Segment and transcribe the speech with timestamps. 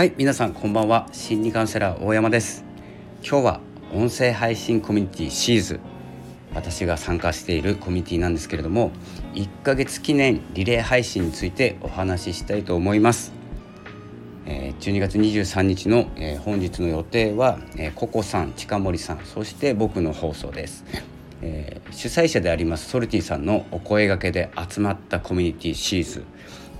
[0.00, 1.10] はい皆さんこんばんは。
[1.12, 2.64] 心理カウンセラー大山です。
[3.20, 3.60] 今日は
[3.92, 5.80] 音声配信コミュニティシーズ。
[6.54, 8.92] 私が参加しているコミュニティなんですけれども
[9.34, 13.34] 1ヶ月記念リレー配信についてお話ししたいと思います。
[14.46, 16.06] 12月23日の
[16.46, 17.58] 本日の予定は
[17.94, 20.82] ココさん近森さんそして僕の放送です。
[21.42, 26.24] えー、主催者でありますソルティさんのお声がけで集まったコミュニティシーズ。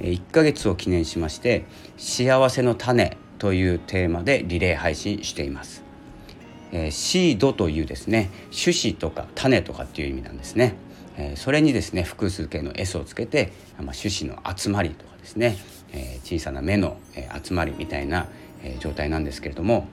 [0.00, 1.64] 1ヶ月を記念しまして
[1.98, 5.82] 「幸せの種」というテーマでリレー配信しています。
[6.72, 10.74] えー、シードというですね種子とか種とかっていう意味なんですね。
[11.16, 15.56] えー、それにですね複数形の S をつけて、まあ、種子の集まりとかですね、
[15.92, 18.28] えー、小さな芽の、え集まりみたいな、
[18.62, 19.88] え状態なんですけれども、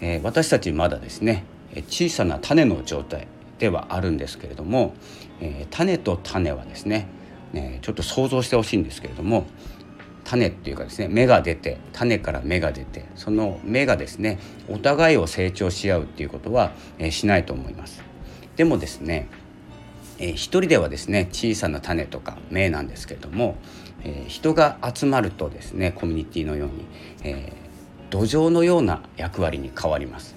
[0.00, 1.44] え私たちまだですね
[1.88, 3.26] 小さな種の状態
[3.58, 4.94] ではあるんですけれども、
[5.40, 7.08] え種と種はですね
[7.52, 9.46] ね、ちょっと想像してほしいんですけれども
[10.24, 18.02] 種っていうかですね芽が出て種から芽が出てその芽がですねお互いを成長し合うっていうことは、えー、しないと思います。
[18.56, 19.28] でもですね、
[20.18, 23.56] えー、一人ではですね小さな種とか芽なんですけれども、
[24.04, 26.86] えー、人が集まるとですねコミュニティのように、
[27.24, 30.36] えー、土壌のような役割に変わります。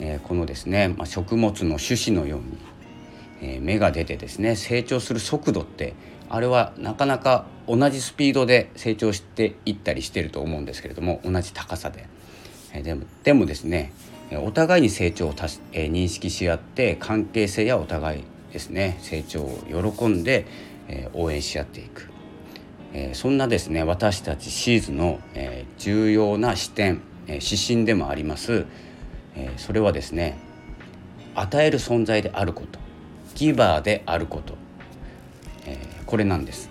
[0.00, 2.58] えー、このですね、まあ、食物の種子のように
[3.40, 5.94] え芽が出てですね成長する速度って
[6.28, 12.06] あれはなかなか同じスピードで成長していったりしてると思うんですけれども同じ高さで。
[12.74, 13.92] えでもでもですね
[14.32, 20.46] お互いに成長をたし、え認識し合って関係性やお互いですね成長を喜んで、
[20.88, 22.10] え応援し合っていく、
[22.94, 28.64] えそんなですね私たちシーズの、え重要な視点、え指針でもあります、
[29.36, 30.36] えそれはですね
[31.34, 32.80] 与える存在であること。
[33.34, 34.54] ギバーであること、
[35.66, 36.70] えー、これなんです、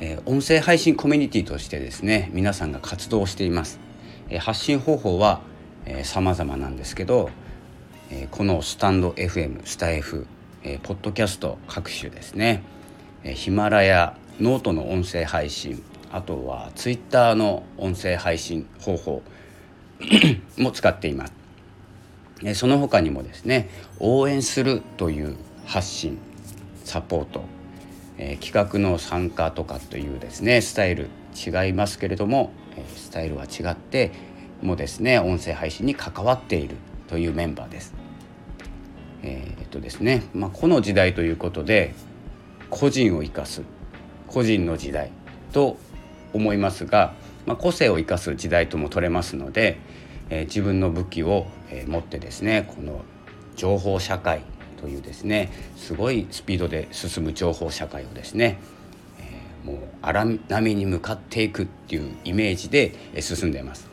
[0.00, 3.78] えー、音声配信コミュニティとしてですね皆さんが活動しています、
[4.28, 5.40] えー、発信方法は、
[5.86, 7.30] えー、様々なんですけど、
[8.10, 10.26] えー、このスタンド FM スタ F、
[10.62, 12.62] えー、ポッドキャスト各種ですね、
[13.22, 19.22] えー、ヒマラヤノートの音声配信あとはツイッターの音声配信方法
[20.58, 21.43] も使っています。
[22.54, 25.36] その他にもですね応援するという
[25.66, 26.18] 発信
[26.84, 27.44] サポート、
[28.18, 34.12] えー、企画の参加とかというですねスタイル違いますけれども、え、スタイルは違って
[34.62, 36.76] もですね音声配信に関わっている
[37.08, 37.94] というメンバーです。
[39.22, 41.94] えー、っとですね、まあ、この時代ということで
[42.68, 43.62] 個人を生かす
[44.26, 45.10] 個人の時代
[45.52, 45.78] と
[46.34, 47.14] 思いますが、
[47.46, 49.78] まあ、個性を生かす時代とも取れますので、
[50.30, 53.02] えー、自分の武器を、えー、持ってですねこの
[53.56, 54.42] 情報社会
[54.80, 58.58] というですねすごいスピードで進む情報社会をですね、
[59.18, 63.88] えー、もう荒波に向かっていくっていうイメージで進んでいます。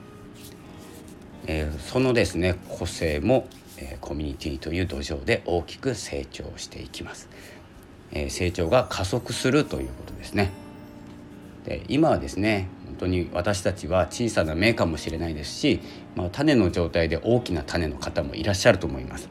[1.47, 7.29] え、そのですね個性も、え、コミュニティという土壌で大きく成長していきます。
[8.11, 10.51] え、成長が加速するということですね。
[11.65, 15.79] で今はですね本当に私たちは小さな芽かもしれないですし、
[16.15, 19.29] まあ、種の状態で大きな種の方もいらっしゃると思います。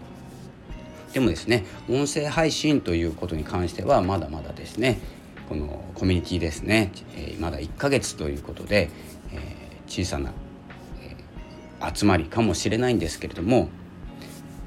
[1.12, 5.00] でもですね音声配信ということに関してはまだまだですね
[5.48, 8.90] このコミュニティですね、えー、まだ1ヶ月ということで、
[9.32, 10.32] えー、小さな、
[11.02, 13.68] えー、集まりかもしれないんですけれども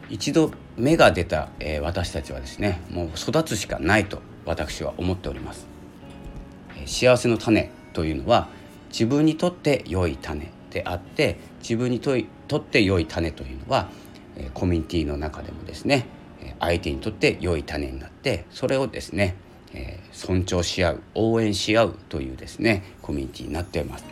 [0.09, 5.66] 一度芽が出た、え私たちはですねもう育つしかないと私は思っております。
[6.86, 8.50] 幸せの種というのは
[8.90, 13.90] 自分にとって良い種であって自分にとって良い種というのは
[14.54, 16.06] コミュニティの中でもですね
[16.60, 19.36] 相手にとって良い種になってそれをですね
[20.12, 24.06] 尊重し合う応援し合うというですねコミュニティになっています。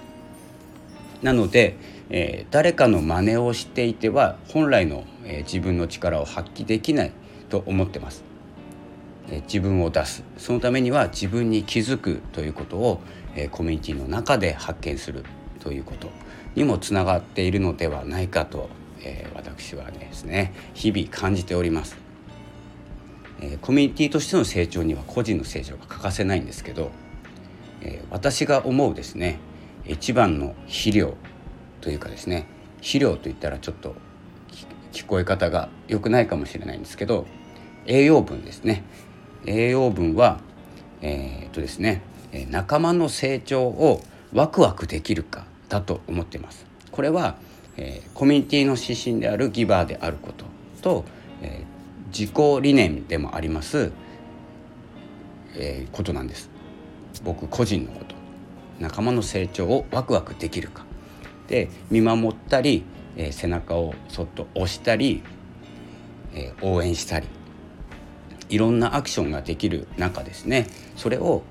[1.22, 1.76] なので、
[2.10, 7.12] え誰かの真似をしていては本来の、え自分の力を発揮できない
[7.50, 8.31] と思ってます。
[9.30, 10.24] え自分を出す。
[10.38, 13.02] そのためには自分に気づくということを
[13.36, 15.24] えコミュニティの中で発見する
[15.60, 16.10] ということ
[16.56, 18.70] にもつながっているのではないかと、
[19.04, 21.98] え、私はですね日々感じております、
[23.42, 26.92] え、コミュニティとしての成長には個人の成長が欠かせないんですけど、
[27.82, 29.40] え、私が思うですね
[29.86, 31.16] 一番の肥料
[31.80, 32.48] というかですね
[32.78, 33.96] 肥料といったらちょっと
[34.92, 37.26] 聞こえ方が良くないかもしれないんですけど
[37.86, 38.84] 栄養分ですね。
[39.46, 40.40] 栄養分は
[41.02, 42.02] えー、っとですね
[42.50, 44.02] 仲間の成長を
[44.34, 46.66] ワクワクできるかだと思っています。
[46.92, 47.36] これは、
[47.78, 50.46] えー、コミュニティの指針であるギバーであること
[50.82, 51.06] と、
[51.42, 53.92] えー、自己理念でもあります、
[55.56, 56.50] えー、ことなんです。
[57.24, 58.16] 僕個人のこと
[58.80, 60.86] 仲間の成長をワクワクできるか
[61.48, 62.84] で見守ったり、
[63.18, 65.24] えー、背中をそっと押したり、
[66.34, 67.28] えー、応援したり
[68.52, 71.42] いろんなアクションができる中ですねそれを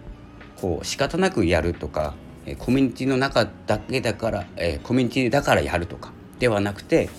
[0.61, 2.15] こう仕方なくやるとか
[2.59, 7.11] コミュニティの中だけだから、え、コミュニティだからやるとかではなくて、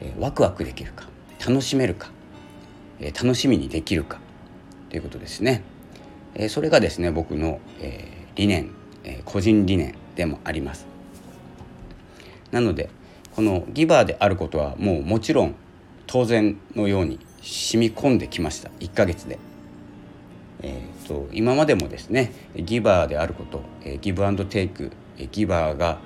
[0.00, 1.06] えー、ワクワクできるか
[1.44, 2.10] 楽しめるか、
[3.00, 4.18] え、楽しみにできるか
[4.88, 5.62] ということですね。
[6.34, 8.70] え、それがですね僕の、え、理念、
[9.04, 10.86] え、個人理念でもあります。
[12.52, 12.90] なので
[13.34, 15.54] このギバーであることはもうもちろん
[16.06, 19.38] 当然のように染み込んできました1ヶ月で。
[20.62, 25.98] えーと、今までもですねギバーであること、えー、ギブアンドテイク、えー、ギバーが、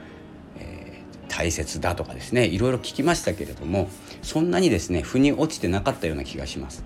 [0.58, 3.88] えー、大切だとかですねいろいろ聞きましたけれども
[4.22, 6.84] そんなにですね腑に落ちてなかったような気がします。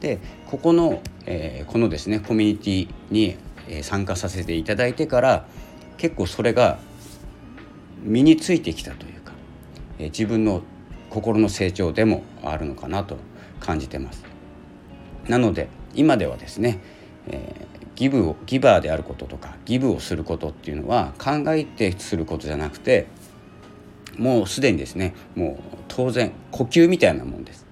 [0.00, 3.36] でここの、えー、このですねコミュニティに、
[3.68, 5.46] え参加させていただいてから
[5.98, 6.78] 結構それが
[8.02, 9.32] 身についてきたというか、
[9.98, 10.62] え自分の
[11.10, 13.18] 心の成長でもあるのかなと
[13.60, 14.24] 感じてます。
[15.28, 16.80] なので今ではですね、
[17.28, 23.06] えー、ギブをギバーであることとかギブをすることっていうのは考えてすることじゃなくて
[24.18, 27.66] もうすでにですねもう当然呼吸みたいなもんです。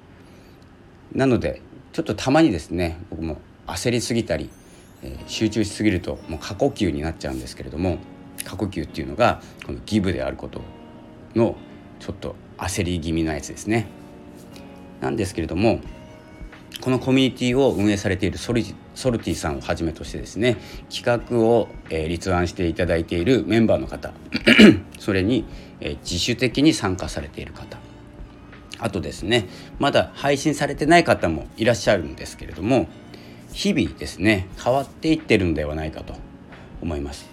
[1.12, 1.62] なので
[1.92, 4.50] ちょっとたまにですね僕も焦りすぎたり、
[5.02, 7.98] えー、集中しすぎるともう過呼吸になっちゃうんですけれども
[8.44, 10.60] 過呼吸っていうのがこのギブであること
[11.34, 11.56] の
[11.98, 13.86] ちょっと焦り気味なやつですね。
[15.00, 15.80] なんですけれども
[16.80, 20.56] このコミュニティを運営されているソルティさんをはじめとしてですね
[20.94, 24.12] 企画を、えー、立案していただいているメンバーの方
[24.98, 25.44] それに、
[25.80, 27.78] えー、自主的に参加されている方
[28.78, 29.48] あとですね
[29.78, 32.86] まだ配信されてない方もいらっしゃるんですけれども
[33.52, 36.14] 日々ですね変わっていってるんではないかと
[36.80, 37.28] 思います。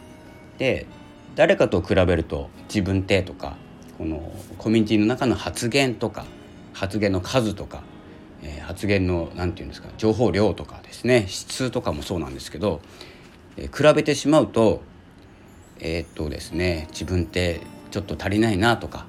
[0.58, 0.88] で
[1.36, 3.58] 誰かと比べると自分ってとか
[3.98, 6.26] このコミュニティの中の発言とか
[6.76, 7.82] 発言の数とか
[8.46, 12.80] えー、発言の何て言うんですか情報量とかですね質とかもそうなんですけど、
[13.58, 14.82] えー、比べてしまうと
[15.80, 17.62] えー、っとですね自分って
[17.92, 19.08] ちょっと足りないなとか、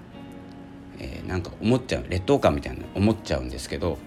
[0.99, 3.99] えー、なんか思っちゃう劣等感みたいな思っちゃうんですけど、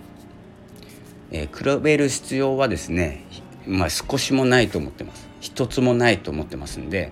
[1.32, 3.24] えー、比べる必要はですね
[3.68, 5.30] まあ少しもないと思ってます。
[5.42, 7.12] 一つもないと思ってますんで、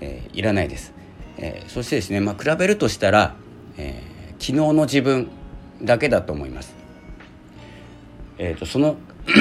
[0.00, 0.92] えー、いらないです、
[1.38, 3.36] えー、そしてですね、まあ、比べるとしたら、
[3.76, 4.11] えー、
[4.42, 5.30] 昨日の自分
[5.80, 6.74] だけだと思います
[8.38, 8.96] えーと、その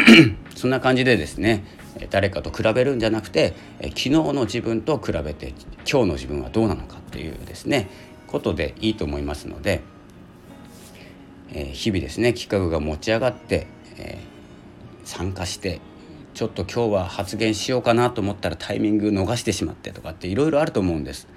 [0.56, 1.66] そんな感じでですね
[2.12, 5.56] 誰かと比べるんじゃなくて昨日の自分と比べて
[5.90, 7.90] 今日の自分はどうなのかっていうですね
[8.28, 9.82] ことでいいと思いますので、
[11.52, 13.66] えー、日々ですね企画が持ち上がって、
[13.98, 15.82] えー、参加して
[16.36, 21.28] ちょっと今日は発言しようかなと思ったらタイミング逃してしまってとかっていろいろあると思うんです。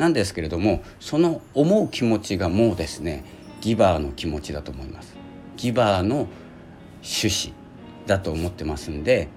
[0.00, 3.22] なんですけれどもその思う気持ちがもうですね
[3.60, 5.14] ギバーの気持ちだと思います。
[5.58, 6.26] ギバーの
[7.02, 7.52] 趣旨
[8.06, 9.28] だと思ってますんで、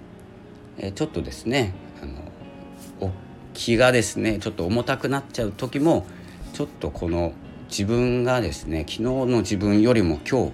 [0.77, 3.11] えちょっとですねあの
[3.53, 6.05] 気がですねちょっと重たくなっちゃう時も
[6.53, 7.33] ちょっとこの
[7.67, 10.53] 自分がですね昨日の自分よりも今日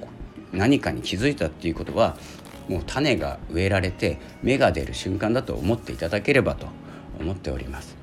[0.52, 2.18] 何かに気づいたっていうことは
[2.68, 6.66] もう種が植えられて芽が出る瞬間だと思っていただければと
[7.20, 7.99] 思っております。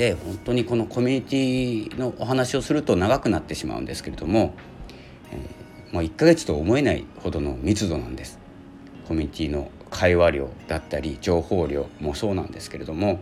[0.00, 4.54] で本当にこのコミュニティのお話をすると長くなってしまうんですけれども、
[5.30, 8.38] えーまあ、1ヶ月と思えないほどの密度なんです
[9.06, 13.20] コミュニティの会話量だったり情報量もそうなんですけれども、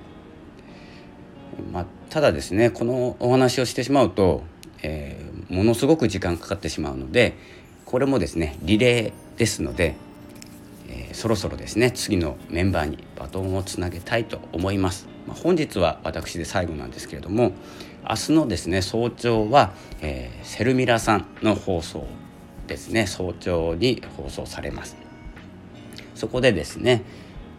[1.72, 4.44] まあ、ただですねこのお話をしてしまうと、
[4.84, 7.34] えー、ものすごく時間かかってしまうので
[7.86, 9.96] これもですねリレーですので、
[10.88, 15.07] えー、そろそろですね次のメンバーにバトンをつなげたいと思います。
[15.28, 17.52] まあ、本日は私で最後なんですけれども
[18.08, 22.06] 明日のですね早朝は、えー、セルミラさんの放送
[22.68, 23.06] ですね。
[23.06, 24.96] 早朝に放送されます。
[26.14, 27.02] そこでですね、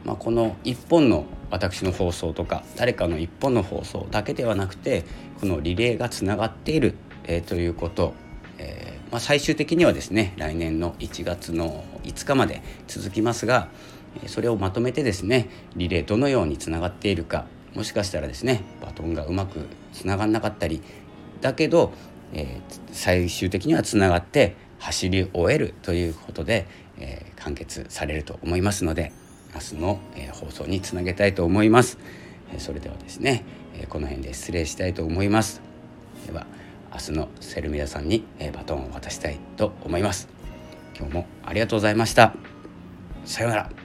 [0.06, 5.04] まあ、この1本の私の放送とか誰かの1本の放送だけではなくて
[5.40, 8.14] このリレーがつながっている、えー、ということ、
[8.58, 13.70] えー、まあ、最終的にはですね来年の1月の5日まで続きますが
[14.28, 17.46] それをまとめてですねリレーどのようにつながっているか
[17.76, 20.82] もしかしたらですねバトンがうまくつながんなかったり
[21.42, 21.94] だけど、
[22.34, 29.12] えー、最終的にはつながって走り終えるということで、えー、完結されると思いますので
[29.54, 31.98] 明日の、えー、放送につなげたいと思います、
[32.52, 33.44] えー、それではですね、
[33.76, 35.62] えこの辺で失礼したいと思います。
[36.26, 36.46] では
[36.92, 40.28] 明日のセルミラさんに、えバトンを渡したいと思います。
[40.98, 42.34] 今日もありがとうございました。
[43.26, 43.79] さようなら。